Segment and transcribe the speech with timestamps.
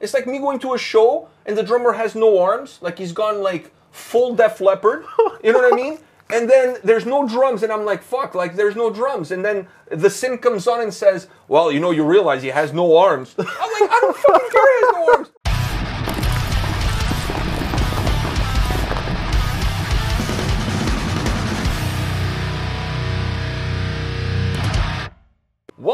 [0.00, 3.12] It's like me going to a show and the drummer has no arms, like he's
[3.12, 5.04] gone like full Def Leppard.
[5.42, 5.98] You know what I mean?
[6.30, 9.30] And then there's no drums, and I'm like, fuck, like there's no drums.
[9.30, 12.72] And then the sim comes on and says, well, you know, you realize he has
[12.72, 13.34] no arms.
[13.38, 15.28] I'm like, I don't fucking care he has no arms.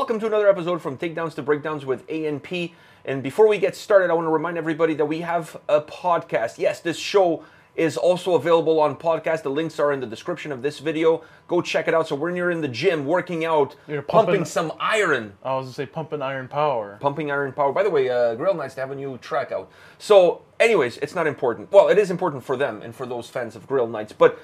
[0.04, 2.74] Welcome to another episode from Takedowns to Breakdowns with ANP.
[3.06, 6.58] And before we get started, I want to remind everybody that we have a podcast.
[6.58, 7.42] Yes, this show
[7.74, 9.44] is also available on podcast.
[9.44, 11.24] The links are in the description of this video.
[11.48, 12.06] Go check it out.
[12.06, 15.64] So when you're in the gym working out, You're pumping, pumping- some iron, I was
[15.68, 16.98] gonna say pumping iron power.
[17.00, 17.72] pumping iron power.
[17.72, 19.72] By the way, uh, Grill Nights they have a new track out.
[19.96, 21.72] So, anyways, it's not important.
[21.72, 24.38] Well, it is important for them and for those fans of Grill Nights, but.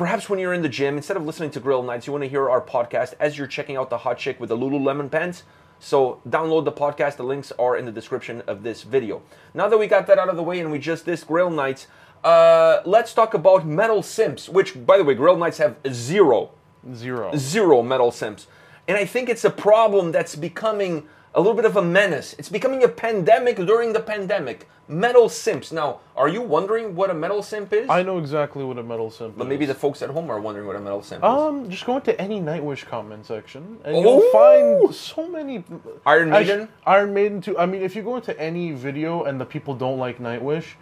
[0.00, 2.30] Perhaps when you're in the gym, instead of listening to Grill Nights, you want to
[2.30, 5.42] hear our podcast as you're checking out the hot chick with the Lululemon pants.
[5.78, 7.16] So download the podcast.
[7.16, 9.20] The links are in the description of this video.
[9.52, 11.86] Now that we got that out of the way and we just this Grill Nights,
[12.24, 14.48] uh, let's talk about metal simps.
[14.48, 16.52] Which, by the way, Grill Nights have zero
[16.94, 17.36] Zero.
[17.36, 18.46] zero metal simps.
[18.88, 22.34] And I think it's a problem that's becoming a little bit of a menace.
[22.38, 24.68] It's becoming a pandemic during the pandemic.
[24.88, 25.70] Metal simps.
[25.70, 27.88] Now, are you wondering what a metal simp is?
[27.88, 29.46] I know exactly what a metal simp but is.
[29.46, 31.28] But maybe the folks at home are wondering what a metal simp is.
[31.28, 35.62] Um, just go into any Nightwish comment section, and you'll find so many.
[36.04, 36.68] Iron Maiden?
[36.86, 37.56] Iron Maiden too.
[37.56, 40.72] I mean, if you go into any video and the people don't like Nightwish,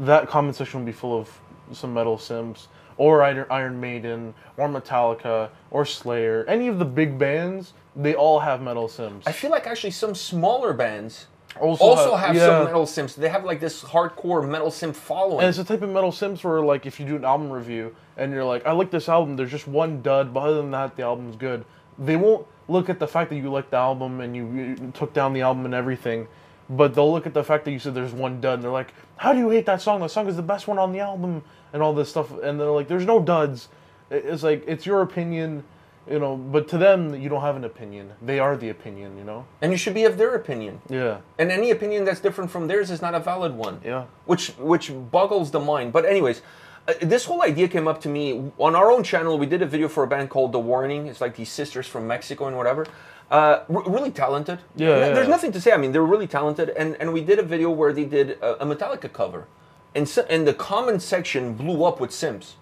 [0.00, 1.30] that comment section will be full of
[1.70, 2.66] some metal simps,
[2.96, 6.44] or Iron Maiden, or Metallica, or Slayer.
[6.48, 9.24] Any of the big bands, they all have metal sims.
[9.26, 11.26] I feel like actually some smaller bands
[11.60, 12.64] also, also have some yeah.
[12.64, 13.14] metal sims.
[13.14, 15.40] They have like this hardcore metal sim following.
[15.40, 17.94] And it's the type of metal sims where, like, if you do an album review
[18.16, 20.96] and you're like, I like this album, there's just one dud, but other than that,
[20.96, 21.64] the album's good.
[21.98, 25.12] They won't look at the fact that you liked the album and you, you took
[25.12, 26.26] down the album and everything,
[26.70, 28.94] but they'll look at the fact that you said there's one dud and they're like,
[29.16, 30.00] How do you hate that song?
[30.00, 32.30] The song is the best one on the album, and all this stuff.
[32.42, 33.68] And they're like, There's no duds.
[34.10, 35.64] It's like, it's your opinion,
[36.10, 38.12] you know, but to them, you don't have an opinion.
[38.20, 39.46] They are the opinion, you know?
[39.62, 40.82] and you should be of their opinion.
[40.90, 41.18] Yeah.
[41.38, 43.80] And any opinion that's different from theirs is not a valid one.
[43.84, 44.04] Yeah.
[44.26, 45.92] Which which boggles the mind.
[45.92, 46.42] But anyways,
[46.88, 49.38] uh, this whole idea came up to me on our own channel.
[49.38, 51.06] We did a video for a band called The Warning.
[51.06, 52.86] It's like these sisters from Mexico and whatever.
[53.30, 54.58] Uh, r- really talented.
[54.76, 55.14] Yeah, yeah.
[55.14, 55.72] There's nothing to say.
[55.72, 56.68] I mean, they're really talented.
[56.70, 59.46] And and we did a video where they did a, a Metallica cover,
[59.94, 62.56] and so, and the comment section blew up with Sims,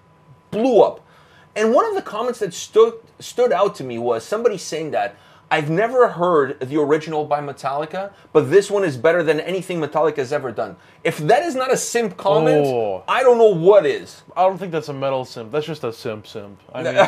[0.51, 1.07] blew up.
[1.55, 5.17] And one of the comments that stood stood out to me was somebody saying that
[5.53, 10.33] I've never heard the original by Metallica, but this one is better than anything Metallica's
[10.33, 10.77] ever done.
[11.03, 13.03] If that is not a simp comment, Oh.
[13.09, 14.23] I don't know what is.
[14.37, 15.51] I don't think that's a metal simp.
[15.51, 16.61] That's just a simp simp.
[16.73, 17.03] I mean, he's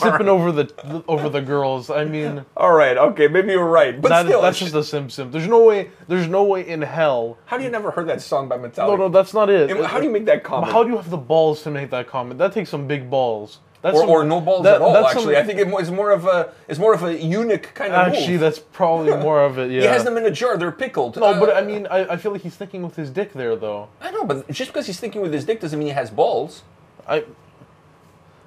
[0.00, 1.90] simping over the over the girls.
[1.90, 5.10] I mean, All right, okay, maybe you're right, but that, still, that's just a simp
[5.10, 5.32] simp.
[5.32, 5.90] There's no way.
[6.06, 7.36] There's no way in hell.
[7.46, 8.86] how do you never heard that song by Metallica?
[8.88, 9.70] No, no, that's not it.
[9.86, 10.72] How do you make that comment?
[10.72, 12.38] How do you have the balls to make that comment?
[12.38, 13.58] That takes some big balls.
[13.82, 14.96] That's or, some- or no balls that- at all.
[14.96, 17.92] Actually, some- I think it it's more of a it's more of a eunuch kind
[17.94, 18.40] of actually move.
[18.40, 19.70] that's probably more of it.
[19.70, 19.80] Yeah.
[19.82, 21.16] He has them in a jar; they're pickled.
[21.16, 23.56] no, but Uh, I mean, I, I feel like he's thinking with his dick there,
[23.56, 23.88] though.
[24.00, 26.62] I know, but just because he's thinking with his dick doesn't mean he has balls.
[27.08, 27.24] I.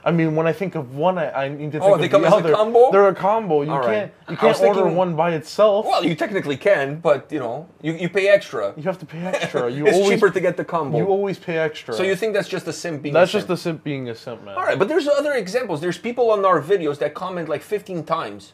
[0.05, 2.07] I mean, when I think of one, I, I need to think Oh, of they
[2.07, 2.53] the come as a other.
[2.53, 2.91] combo?
[2.91, 3.61] They're a combo.
[3.61, 3.85] You right.
[3.85, 4.11] can't.
[4.29, 5.85] You can't order thinking- one by itself.
[5.85, 8.73] Well, you technically can, but you know, you, you pay extra.
[8.75, 9.71] You have to pay extra.
[9.71, 10.97] You it's always cheaper to get the combo.
[10.97, 11.93] you always pay extra.
[11.93, 13.57] so you think that's just a simp being that's a just simp.
[13.57, 14.55] the simp being a simp, man.
[14.57, 15.79] All right, but there's other examples.
[15.79, 18.53] There's people on our videos that comment like 15 times.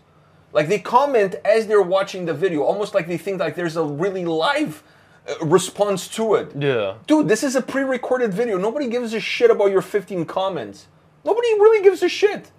[0.54, 3.84] Like they comment as they're watching the video, almost like they think like there's a
[3.84, 4.84] really live
[5.28, 6.52] uh, response to it.
[6.56, 6.96] Yeah.
[7.08, 8.58] Dude, this is a pre-recorded video.
[8.58, 10.88] Nobody gives a shit about your 15 comments.
[11.26, 12.52] Nobody really gives a shit.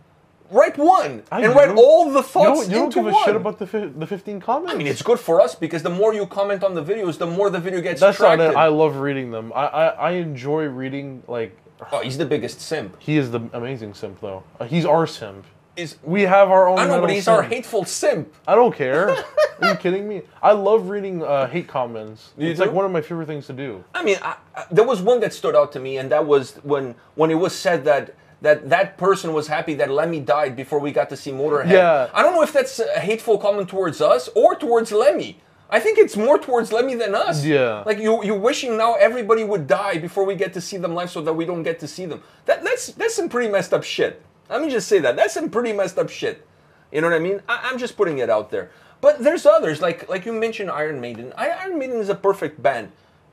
[0.50, 3.24] Write one I and write all the You thoughts don't, you don't give a one.
[3.24, 4.72] shit about the fi- the 15 comments.
[4.74, 7.26] I mean, it's good for us because the more you comment on the videos, the
[7.26, 8.56] more the video gets That's not it.
[8.56, 9.52] I love reading them.
[9.54, 11.56] I, I, I enjoy reading, like,
[11.92, 12.96] oh, he's the biggest simp.
[12.98, 14.42] he is the amazing simp, though.
[14.58, 15.44] Uh, he's our simp.
[15.76, 16.80] Is We have our own.
[16.80, 17.52] I know, but metal he's our simp.
[17.54, 18.34] hateful simp.
[18.48, 19.10] I don't care.
[19.62, 20.22] Are you kidding me?
[20.42, 22.32] I love reading uh, hate comments.
[22.36, 22.64] You it's do?
[22.66, 23.84] like one of my favorite things to do.
[23.94, 26.56] I mean, I, I, there was one that stood out to me, and that was
[26.64, 30.78] when when it was said that that that person was happy that Lemmy died before
[30.78, 31.70] we got to see Motorhead.
[31.70, 32.08] Yeah.
[32.14, 35.40] I don't know if that's a hateful comment towards us or towards Lemmy.
[35.72, 37.44] I think it's more towards Lemmy than us.
[37.44, 37.84] Yeah.
[37.86, 41.10] Like you, you wishing now everybody would die before we get to see them live,
[41.10, 42.22] so that we don't get to see them.
[42.46, 44.22] That that's that's some pretty messed up shit.
[44.48, 45.14] Let me just say that.
[45.14, 46.46] That's some pretty messed up shit.
[46.90, 47.40] You know what I mean?
[47.48, 48.70] I, I'm just putting it out there.
[49.00, 51.32] But there's others, like like you mentioned Iron Maiden.
[51.36, 52.90] I, Iron Maiden is a perfect band.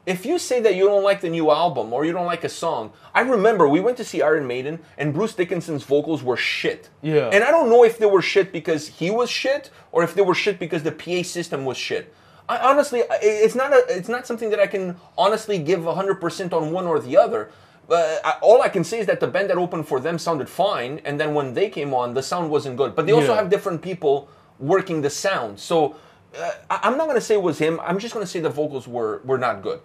[0.07, 2.50] If you say that you don't like the new album or you don't like a
[2.50, 6.89] song, I remember we went to see Iron Maiden and Bruce Dickinson's vocals were shit.
[7.01, 7.30] Yeah.
[7.33, 10.21] And I don't know if they were shit because he was shit or if they
[10.21, 12.13] were shit because the PA system was shit.
[12.48, 16.54] I honestly, it's not a, it's not something that I can honestly give hundred percent
[16.54, 17.51] on one or the other.
[17.89, 20.48] But I, all I can say is that the band that opened for them sounded
[20.48, 22.95] fine, and then when they came on, the sound wasn't good.
[22.95, 23.36] But they also Yeah.
[23.42, 25.95] have different people working the sound, so
[26.39, 27.80] uh, I, I'm not gonna say it was him.
[27.81, 29.80] I'm just gonna say the vocals were were not good.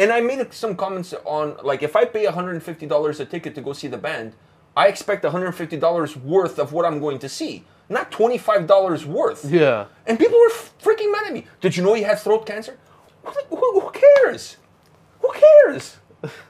[0.00, 3.60] And I made some comments on like if I pay 150 dollars a ticket to
[3.60, 4.32] go see the band,
[4.74, 9.44] I expect 150 dollars worth of what I'm going to see, not 25 dollars worth.
[9.44, 9.88] Yeah.
[10.06, 10.48] And people were
[10.82, 11.46] freaking mad at me.
[11.60, 12.78] Did you know he had throat cancer?
[13.24, 14.56] Who, who, cares?
[15.20, 15.98] Who cares?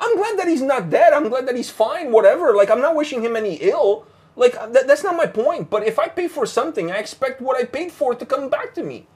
[0.01, 1.13] I'm glad that he's not dead.
[1.13, 2.13] I'm glad that he's fine.
[2.13, 2.55] Whatever.
[2.55, 4.07] Like I'm not wishing him any ill.
[4.37, 5.71] Like that, that's not my point.
[5.71, 8.75] But if I pay for something, I expect what I paid for to come back
[8.75, 9.09] to me.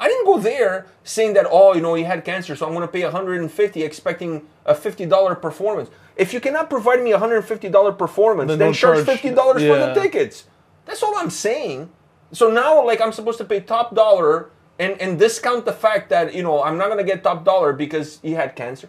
[0.00, 2.86] I didn't go there saying that oh you know he had cancer so I'm going
[2.86, 5.90] to pay 150 expecting a $50 performance.
[6.16, 10.00] If you cannot provide me a $150 performance, then, Then charge charge- $50 for the
[10.00, 10.44] tickets.
[10.84, 11.90] That's all I'm saying.
[12.32, 16.34] So now like I'm supposed to pay top dollar and and discount the fact that
[16.34, 18.88] you know I'm not going to get top dollar because he had cancer.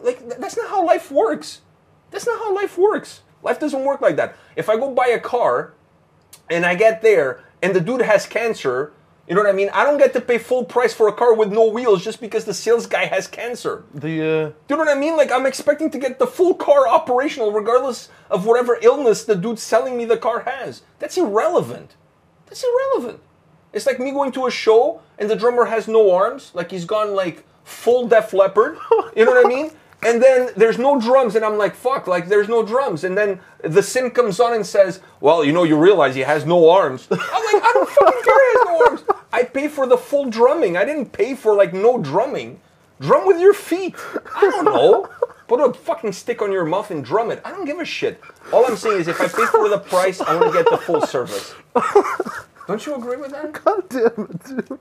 [0.00, 1.60] Like th- that's not how life works.
[2.10, 3.22] That's not how life works.
[3.42, 4.36] Life doesn't work like that.
[4.56, 5.74] If I go buy a car
[6.50, 8.92] and I get there and the dude has cancer,
[9.28, 9.68] you know what I mean?
[9.74, 12.46] I don't get to pay full price for a car with no wheels just because
[12.46, 13.84] the sales guy has cancer.
[13.92, 15.16] The uh, Do you know what I mean?
[15.16, 19.58] Like I'm expecting to get the full car operational regardless of whatever illness the dude
[19.58, 20.82] selling me the car has.
[20.98, 21.96] That's irrelevant.
[22.46, 23.20] That's irrelevant.
[23.74, 26.86] It's like me going to a show and the drummer has no arms, like he's
[26.86, 28.78] gone like full Def Leppard.
[29.14, 29.70] You know what I mean?
[30.00, 33.02] And then there's no drums, and I'm like, fuck, like there's no drums.
[33.02, 36.46] And then the sim comes on and says, well, you know, you realize he has
[36.46, 37.08] no arms.
[37.10, 39.17] I'm like, I don't fucking care he has no arms.
[39.32, 40.76] I pay for the full drumming.
[40.76, 42.60] I didn't pay for like no drumming.
[43.00, 43.94] Drum with your feet.
[44.34, 45.08] I don't know.
[45.46, 47.40] Put a fucking stick on your mouth and drum it.
[47.44, 48.20] I don't give a shit.
[48.52, 50.76] All I'm saying is if I pay for the price, I want to get the
[50.76, 51.54] full service.
[52.66, 53.52] Don't you agree with that?
[53.64, 54.78] God damn it, dude.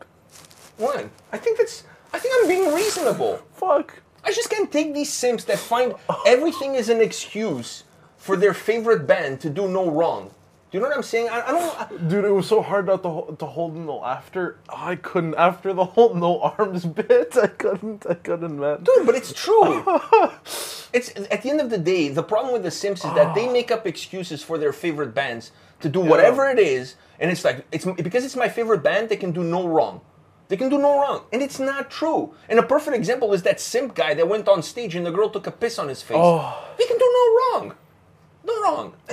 [0.78, 1.10] What?
[1.32, 1.84] I think that's.
[2.14, 3.42] I think I'm being reasonable.
[3.54, 4.02] Fuck.
[4.24, 5.94] I just can't take these simps that find
[6.26, 7.84] everything is an excuse
[8.18, 10.32] for their favorite band to do no wrong.
[10.70, 11.30] Do you know what I'm saying?
[11.30, 11.82] I, I don't.
[11.82, 14.60] I, Dude, it was so hard not to, to hold in the laughter.
[14.68, 17.38] I couldn't after the whole no arms bit.
[17.38, 18.06] I couldn't.
[18.10, 18.84] I couldn't, man.
[18.84, 19.84] Dude, but it's true.
[20.94, 23.48] it's at the end of the day, the problem with the Sims is that they
[23.48, 23.52] ah.
[23.54, 27.66] make up excuses for their favorite bands to do whatever it is, and it's like
[27.72, 30.02] it's because it's my favorite band, they can do no wrong.
[30.50, 32.34] They can do no wrong, and it's not true.
[32.50, 35.30] And a perfect example is that simp guy that went on stage and the girl
[35.30, 36.18] took a piss on his face.
[36.20, 36.74] Oh.
[36.78, 37.77] They can do no wrong.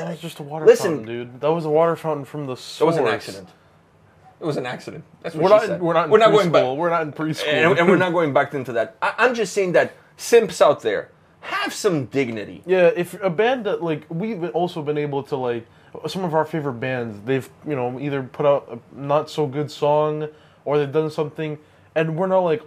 [0.04, 0.96] That was just a water Listen.
[0.98, 1.40] fountain, dude.
[1.40, 2.80] That was a water fountain from the source.
[2.80, 3.48] It was an accident.
[4.40, 5.04] It was an accident.
[5.22, 5.66] That's what We're she not.
[5.66, 5.82] said.
[5.82, 6.04] We're not.
[6.06, 6.32] In we're not preschool.
[6.32, 6.76] going back.
[6.76, 7.46] We're not in preschool.
[7.46, 8.96] and, and we're not going back into that.
[9.00, 11.10] I, I'm just saying that simps out there
[11.40, 12.62] have some dignity.
[12.64, 15.66] Yeah, if a band that like we've also been able to like
[16.06, 19.70] some of our favorite bands, they've you know either put out a not so good
[19.70, 20.28] song
[20.64, 21.58] or they've done something,
[21.94, 22.62] and we're not like,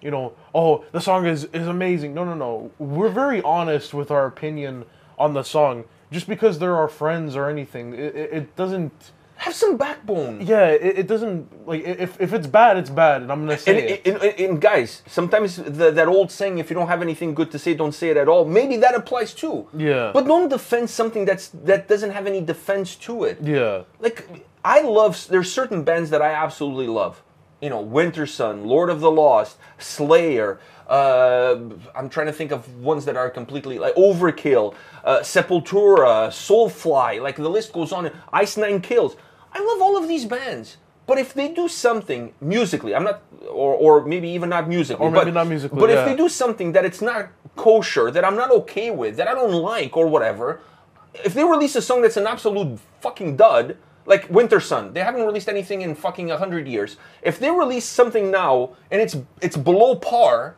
[0.00, 2.14] you know, oh the song is is amazing.
[2.14, 2.70] No, no, no.
[2.78, 4.84] We're very honest with our opinion
[5.18, 5.84] on the song.
[6.10, 8.92] Just because they're our friends or anything, it, it, it doesn't.
[9.38, 10.40] Have some backbone.
[10.40, 13.72] Yeah, it, it doesn't like if if it's bad, it's bad, and I'm gonna say
[13.72, 14.06] And, it.
[14.06, 17.50] and, and- and guys, sometimes the, that old saying, if you don't have anything good
[17.50, 19.66] to say, don't say it at all, maybe that applies too.
[19.76, 20.10] Yeah.
[20.14, 23.36] But don't defend something that's that doesn't have any defense to it.
[23.42, 23.82] yeah.
[24.00, 24.26] Like,
[24.64, 27.22] I love, there's certain bands that I absolutely love.
[27.60, 30.58] You know, Wintersun, Lord of the Lost, Slayer.
[30.88, 31.58] Uh,
[31.94, 37.20] I'm trying to think of ones that are completely like Overkill, uh, Sepultura, Soulfly.
[37.20, 38.10] Like the list goes on.
[38.32, 39.16] Ice Nine Kills.
[39.52, 40.76] I love all of these bands.
[41.06, 45.10] But if they do something musically, I'm not, or, or maybe even not musically, Or
[45.10, 46.00] maybe but, not musically, But yeah.
[46.00, 49.34] if they do something that it's not kosher, that I'm not okay with, that I
[49.34, 50.60] don't like, or whatever,
[51.24, 55.48] if they release a song that's an absolute fucking dud, like Wintersun, they haven't released
[55.48, 56.96] anything in fucking hundred years.
[57.22, 60.54] If they release something now and it's it's below par,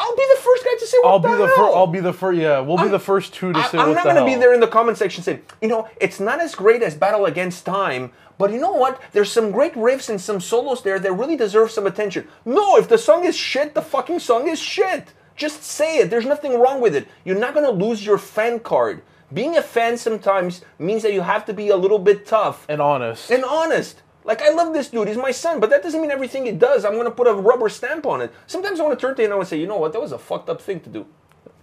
[0.00, 1.56] I'll be the first guy to say what I'll the be the hell.
[1.56, 1.76] first.
[1.76, 2.38] I'll be the first.
[2.38, 4.26] Yeah, we'll be I'm- the first two to I, say I'm not gonna hell.
[4.26, 7.26] be there in the comment section saying, you know, it's not as great as Battle
[7.26, 9.00] Against Time, but you know what?
[9.12, 12.28] There's some great riffs and some solos there that really deserve some attention.
[12.44, 15.12] No, if the song is shit, the fucking song is shit.
[15.36, 16.10] Just say it.
[16.10, 17.08] There's nothing wrong with it.
[17.24, 19.02] You're not gonna lose your fan card.
[19.32, 22.80] Being a fan sometimes means that you have to be a little bit tough and
[22.80, 23.30] honest.
[23.30, 24.02] and honest.
[24.28, 26.84] Like I love this dude, he's my son, but that doesn't mean everything he does
[26.84, 28.30] I'm gonna put a rubber stamp on it.
[28.46, 29.92] Sometimes I want to turn to him and I want to say, you know what,
[29.94, 31.06] that was a fucked up thing to do.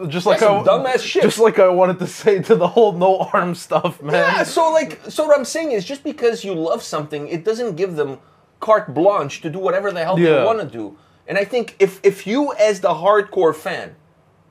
[0.07, 1.21] just like some I, dumbass shit.
[1.21, 4.13] Just like I wanted to say to the whole no arm stuff, man.
[4.15, 7.75] Yeah, so like, so what I'm saying is, just because you love something, it doesn't
[7.75, 8.17] give them
[8.59, 10.39] carte blanche to do whatever the hell Yeah.
[10.39, 10.97] they want to do.
[11.27, 13.95] And I think if if you as the hardcore fan,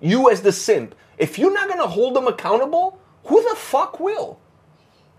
[0.01, 4.39] you as the simp, if you're not gonna hold them accountable, who the fuck will?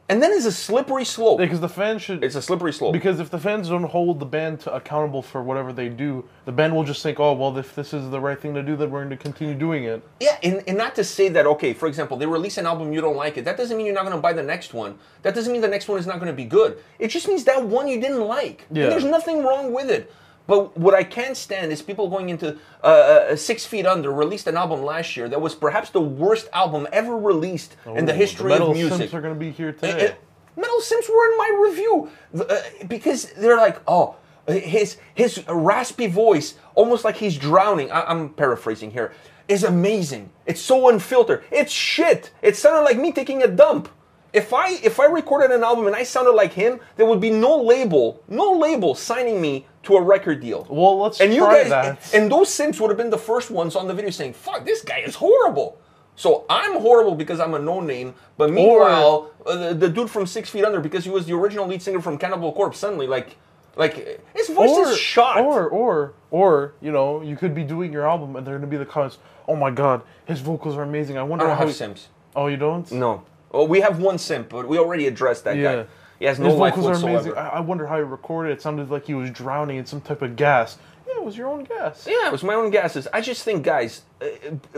[0.08, 1.40] And then it's a slippery slope.
[1.40, 2.24] Because the fans should.
[2.24, 2.94] It's a slippery slope.
[2.94, 6.52] Because if the fans don't hold the band to accountable for whatever they do, the
[6.52, 8.92] band will just think, "Oh, well, if this is the right thing to do, then
[8.92, 11.88] we're going to continue doing it." Yeah, and, and not to say that, okay, for
[11.88, 13.46] example, they release an album, you don't like it.
[13.46, 14.98] That doesn't mean you're not going to buy the next one.
[15.24, 16.78] That doesn't mean the next one is not going to be good.
[17.00, 18.66] It just means that one you didn't like.
[18.70, 18.90] And Yeah.
[18.90, 20.12] there's nothing wrong with it.
[20.48, 24.48] But what I can't stand is people going into uh, uh, Six Feet Under, released
[24.48, 28.50] an album last year that was perhaps the worst album ever released in the history
[28.50, 28.98] Metal of music.
[28.98, 30.08] Simps are going to be here Uh, today.
[30.10, 30.14] uh,
[30.62, 32.10] Metal Sims were in my review
[32.40, 34.16] uh, because they're like, oh,
[34.48, 37.92] his his raspy voice, almost like he's drowning.
[37.92, 39.12] I, I'm paraphrasing here.
[39.48, 40.30] Is amazing.
[40.46, 41.44] It's so unfiltered.
[41.52, 42.32] It's shit.
[42.42, 43.90] It sounded like me taking a dump.
[44.36, 47.30] If I if I recorded an album and I sounded like him, there would be
[47.30, 50.68] no label, no label signing me to a record deal.
[50.70, 52.14] well, let's And you try guys, that.
[52.14, 54.82] and those simps would have been the first ones on the video saying, "Fuck, this
[54.82, 55.78] guy is horrible."
[56.18, 60.26] So I'm horrible because I'm a no name, but meanwhile, uh, the, the dude from
[60.26, 63.36] Six Feet Under, because he was the original lead singer from Cannibal Corpse, suddenly like,
[63.76, 63.94] like
[64.34, 65.40] his voice is shot.
[65.42, 68.78] Or, or, or, you know, you could be doing your album and they're going to
[68.78, 71.18] be the comments, oh my god, his vocals are amazing.
[71.18, 71.64] I wonder I don't how.
[71.64, 72.08] have he-" simps.
[72.34, 72.90] Oh, you don't?
[72.94, 73.24] No.
[73.52, 75.76] Well, we have one simp, but we already addressed that Yeah.
[75.84, 75.86] guy.
[76.20, 77.38] He has no His life vocals are whatsoever.
[77.38, 78.54] I, I wonder how he recorded it.
[78.54, 80.78] It sounded like he was drowning in some type of gas.
[81.08, 82.08] Yeah, it was your own gas.
[82.10, 83.08] Yeah, it was my own guesses.
[83.14, 84.26] I just think, guys, uh,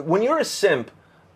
[0.02, 0.90] when you're a simp,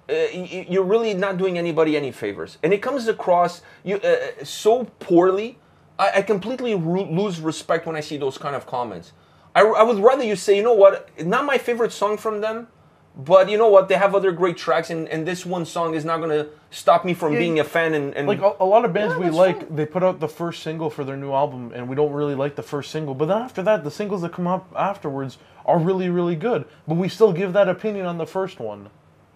[0.10, 4.44] uh, y- you're really not doing anybody any favors, and it comes across you uh,
[4.44, 5.58] so poorly.
[6.00, 9.14] I, I completely lose respect when I see those kind of comments.
[9.56, 12.68] I, I would rather you say, you know what, not my favorite song from them,
[13.16, 16.06] but you know what, they have other great tracks, and, and this one song is
[16.06, 17.94] not going to stop me from Yeah, being a fan.
[17.94, 20.30] And, and Like a, a lot of bands Yeah, we like, they put out the
[20.30, 23.14] first single for their new album, and we don't really like the first single.
[23.14, 26.66] But then after that, the singles that come up afterwards are really, really good.
[26.88, 28.90] But we still give that opinion on the first one.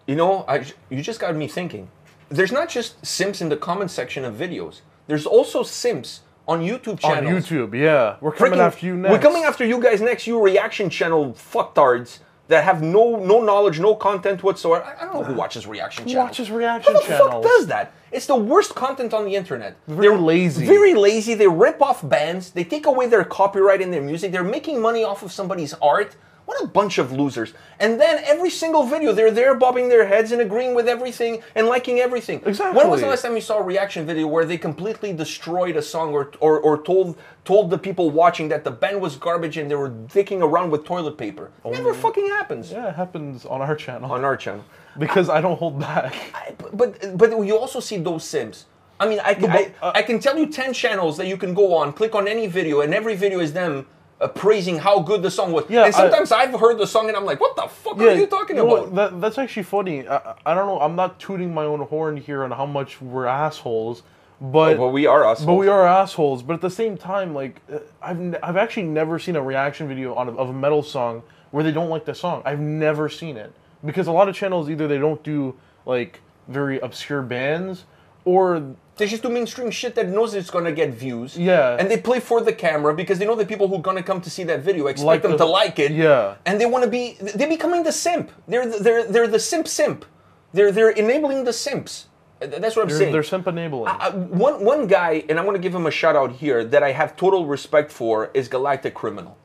[0.07, 1.89] You know, I, you just got me thinking.
[2.29, 4.81] There's not just simps in the comment section of videos.
[5.07, 7.23] There's also simps on YouTube On.
[7.23, 9.11] YouTube, yeah, we're coming Freaking- after you next.
[9.11, 10.27] We're coming after you guys next.
[10.27, 14.83] You reaction channel fucktards that have no no knowledge, no content whatsoever.
[14.83, 16.29] I, I don't know who watches reaction Who channels.
[16.29, 17.45] watches reaction Who the fuck channels?
[17.45, 17.91] does that?
[18.11, 19.75] It's the worst content on the internet.
[19.87, 20.65] Very lazy.
[20.65, 21.33] Very lazy.
[21.33, 22.51] They rip off bands.
[22.51, 24.31] They take away their copyright in their music.
[24.31, 26.15] They're making money off of somebody's art.
[26.45, 27.53] What a bunch of losers.
[27.79, 31.65] And then every single video, they're there bobbing their heads and agreeing with everything and
[31.67, 32.41] liking everything.
[32.45, 32.77] Exactly.
[32.77, 35.81] When was the last time you saw a reaction video where they completely destroyed a
[35.81, 39.69] song or, or, or told told the people watching that the band was garbage and
[39.69, 41.49] they were dicking around with toilet paper?
[41.65, 44.63] Never fucking happens Yeah, it happens on our channel on our channel.
[44.99, 46.13] because I don't hold back.
[46.33, 48.65] I- but but you also see those sims.
[48.99, 51.53] I mean, I, can- I, uh, I can tell you ten channels that you can
[51.53, 53.85] go on, click on any video, and every video is them
[54.21, 55.65] uh, praising how good the song was.
[55.69, 58.15] Yeah, and sometimes I, have heard the song and I'm like, what the fuck are
[58.15, 58.95] you talking know about?
[58.95, 60.07] That, that's actually funny.
[60.07, 60.79] I, I don't know.
[60.79, 64.03] I'm not tooting my own horn here on how much we're assholes,
[64.39, 65.43] but Well, we are us.
[65.43, 66.43] but we are assholes.
[66.43, 69.87] But at the same time, like uh, I've n- I've actually never seen a reaction
[69.87, 72.41] video on a, of a metal song where they don't like the song.
[72.45, 73.53] I've never seen it
[73.83, 75.55] because a lot of channels either they don't do
[75.85, 77.85] like very obscure bands
[78.25, 81.37] or They just do mainstream shit that knows it's gonna get views.
[81.37, 81.75] Yeah.
[81.79, 84.21] And they play for the camera because they know the people who are gonna come
[84.21, 85.91] to see that video expect Like them the- to like it.
[85.91, 86.35] Yeah.
[86.45, 87.17] And they want to be.
[87.37, 88.31] They're becoming the simp.
[88.47, 90.05] They're they're they're the simp simp.
[90.53, 91.93] They're they're enabling the simps.
[92.39, 93.11] That's what I'm they're, saying.
[93.13, 93.89] they're simp enabling.
[93.89, 94.11] I-
[94.45, 96.91] one one guy, and I want to give him a shout out here that I
[96.93, 99.35] have total respect for is Galactic Criminal,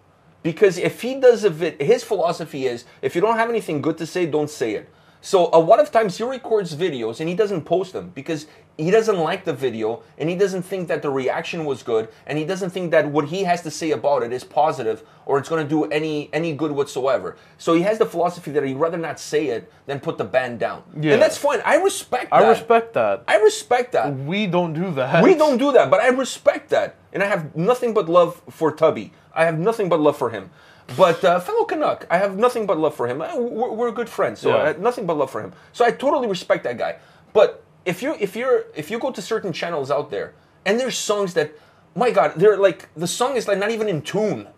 [0.45, 3.99] because if he does a vid, his philosophy is if you don't have anything good
[3.99, 4.89] to say, don't say it.
[5.21, 8.47] So uh, a lot of times he records videos and he doesn't post them because
[8.79, 12.39] he doesn't like the video and he doesn't think that the reaction was good and
[12.39, 15.49] he doesn't think that what he has to say about it is positive or it's
[15.49, 17.37] going to do any any good whatsoever.
[17.59, 20.59] So he has the philosophy that he'd rather not say it than put the band
[20.59, 20.83] down.
[20.99, 21.13] Yeah.
[21.13, 21.61] And that's fine.
[21.65, 22.43] I respect that.
[22.43, 23.25] I respect that.
[23.29, 24.15] I respect that.
[24.17, 25.23] we don't do that.
[25.23, 28.73] We don't do that, but I respect that, and I have nothing but love for
[28.73, 29.13] Tubby.
[29.35, 30.51] I have nothing but love for him.
[30.97, 33.23] But uh, fellow Canuck, I have nothing but love for him.
[33.23, 34.63] Uh, We're, we're good friends, so Yeah.
[34.63, 35.53] I have nothing but love for him.
[35.73, 36.97] So I totally respect that guy.
[37.33, 40.35] But if you if you're if you go to certain channels out there,
[40.67, 41.53] and there's songs that,
[41.95, 44.49] my God, they're like the song is like not even in tune,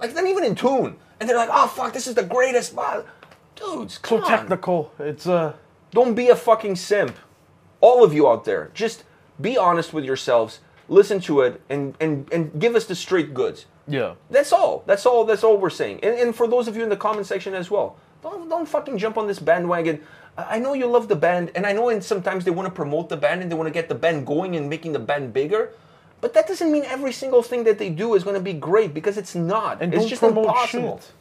[0.00, 3.02] like not even in tune, and they're like, oh fuck, this is the greatest, blah."
[3.54, 4.00] dudes.
[4.04, 4.28] So on.
[4.28, 4.92] technical.
[4.98, 5.54] It's uh
[5.90, 7.16] Don't be a fucking simp.
[7.80, 9.04] All of you out there, just
[9.40, 10.60] be honest with yourselves.
[10.88, 13.66] Listen to it and and and give us the straight goods.
[13.86, 14.14] Yeah.
[14.30, 14.84] That's all.
[14.86, 15.24] That's all.
[15.24, 16.00] That's all we're saying.
[16.02, 18.98] And, and for those of you in the comment section as well, don't don't fucking
[18.98, 20.02] jump on this bandwagon.
[20.36, 23.08] I know you love the band, and I know and sometimes they want to promote
[23.08, 25.72] the band and they want to get the band going and making the band bigger.
[26.22, 28.94] But that doesn't mean every single thing that they do is going to be great
[28.94, 29.82] because it's not.
[29.82, 30.98] And it's just impossible.
[30.98, 31.12] shit.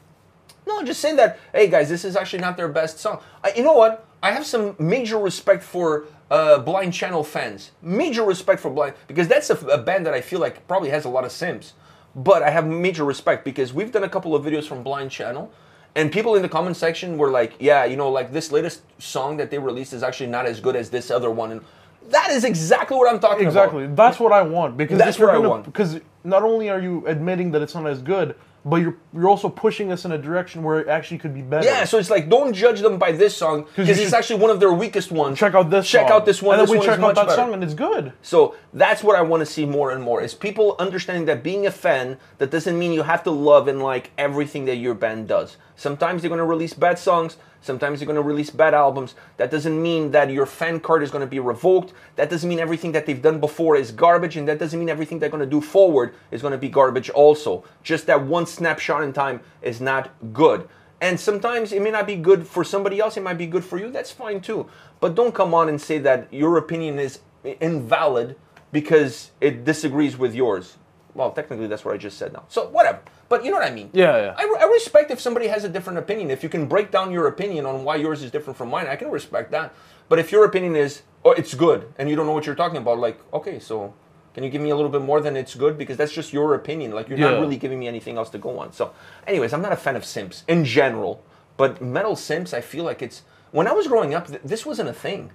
[0.68, 1.40] No, I'm just saying that.
[1.52, 3.20] Hey guys, this is actually not their best song.
[3.44, 4.06] I, you know what?
[4.22, 9.28] I have some major respect for uh, Blind Channel fans, major respect for Blind because
[9.28, 11.74] that's a, a band that I feel like probably has a lot of Sims.
[12.16, 15.52] But I have major respect because we've done a couple of videos from Blind Channel,
[15.96, 19.38] and people in the comment section were like, "Yeah, you know, like this latest song
[19.38, 21.62] that they released is actually not as good as this other one." And
[22.10, 23.84] that is exactly what I'm talking Exactly.
[23.86, 23.92] about.
[23.92, 23.96] Exactly.
[23.96, 25.66] That's what I want because That's what I want.
[25.66, 29.50] Because not only are you admitting that it's not as good, but you're you're also
[29.50, 31.66] pushing us in a direction where it actually could be better.
[31.66, 34.60] Yeah, so it's like don't judge them by this song because it's actually one of
[34.60, 35.38] their weakest ones.
[35.38, 35.90] check out this.
[35.90, 36.18] Check song.
[36.18, 36.60] out this one.
[36.60, 37.36] and this then we one check out that better.
[37.36, 38.14] song, and it's good.
[38.22, 41.66] So that's what I want to see more and more is people understanding that being
[41.66, 45.28] a fan that doesn't mean you have to love and like everything that your band
[45.28, 45.58] does.
[45.82, 49.16] Sometimes they're going to release bad songs, sometimes they're going to release bad albums.
[49.38, 51.94] That doesn't mean that your fan card is going to be revoked.
[52.18, 55.18] That doesn't mean everything that they've done before is garbage and that doesn't mean everything
[55.18, 57.64] they're going to do forward is going to be garbage also.
[57.82, 60.70] Just that one snapshot in time is not good.
[61.02, 63.80] And sometimes it may not be good for somebody else, it might be good for
[63.80, 63.90] you.
[63.90, 64.70] That's fine too.
[65.00, 68.36] But don't come on and say that your opinion is invalid
[68.72, 70.78] because it disagrees with yours.
[71.14, 72.44] Well, technically, that's what I just said now.
[72.48, 73.00] So, whatever.
[73.30, 73.90] But you know what I mean.
[73.94, 74.36] Yeah, yeah.
[74.38, 76.32] I, I respect if somebody has a different opinion.
[76.32, 78.96] If you can break down your opinion on why yours is different from mine, I
[78.96, 79.74] can respect that.
[80.10, 82.78] But if your opinion is, oh, it's good, and you don't know what you're talking
[82.78, 83.94] about, like, okay, so
[84.34, 85.78] can you give me a little bit more than it's good?
[85.78, 86.92] Because that's just your opinion.
[86.92, 87.32] Like, you're Yeah.
[87.32, 88.72] not really giving me anything else to go on.
[88.74, 88.94] So,
[89.28, 91.24] anyways, I'm not a fan of Simps in general.
[91.58, 93.24] But metal Simps, I feel like it's.
[93.52, 95.32] When I was growing up, th- this wasn't a thing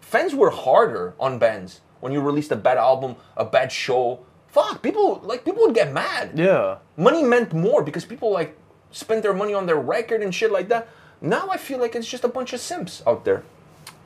[0.00, 4.20] fans were harder on bands when you released a bad album, a bad show.
[4.48, 6.32] Fuck, people like people would get mad.
[6.34, 6.78] Yeah.
[6.96, 8.56] Money meant more because people like
[8.90, 10.88] spent their money on their record and shit like that.
[11.20, 13.42] Now I feel like it's just a bunch of simps out there.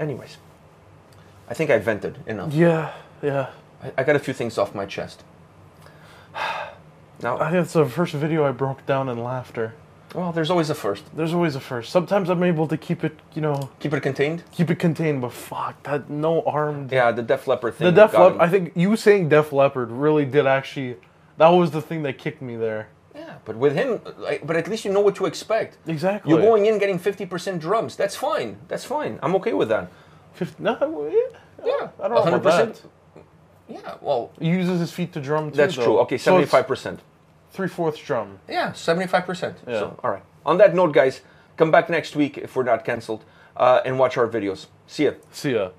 [0.01, 0.39] Anyways,
[1.49, 2.53] I think I vented enough.
[2.53, 2.93] Yeah.
[3.23, 3.51] Yeah.
[3.83, 5.23] I, I got a few things off my chest.
[7.23, 9.75] Now, I think it's the first video I broke down in laughter.
[10.15, 11.05] Well, there's always a first.
[11.17, 11.91] There's always a first.
[11.91, 14.43] Sometimes I'm able to keep it, you know, Keep it contained.
[14.53, 16.93] keep it contained, but fuck that no armed.
[16.93, 17.87] Yeah, the Def Leppard thing.
[17.87, 18.41] The Def Leppard.
[18.41, 20.97] I think you saying Def Leppard really did actually.
[21.39, 22.89] That was the thing that kicked me there.
[23.15, 25.77] Yeah, but with him, like, but at least you know what to expect.
[25.87, 26.31] Exactly.
[26.31, 27.95] You're going in getting 50% drums.
[27.97, 28.57] That's fine.
[28.69, 29.19] That's fine.
[29.23, 29.91] I'm okay with that.
[30.35, 30.77] 50, no,
[31.63, 31.89] yeah.
[32.01, 32.43] I don't know about
[32.75, 32.83] that.
[33.69, 35.57] Yeah, well, He uses his feet to drum too.
[35.57, 35.85] that's though.
[35.85, 35.99] true.
[36.01, 36.99] Okay, So 75%.
[37.53, 38.39] Three fourths drum.
[38.49, 39.57] Yeah, 75%.
[39.67, 39.79] Yeah.
[39.79, 40.23] So, all right.
[40.47, 41.21] On that note, guys,
[41.57, 43.25] come back next week if we're not canceled
[43.57, 44.67] uh, and watch our videos.
[44.87, 45.13] See ya.
[45.31, 45.73] See ya.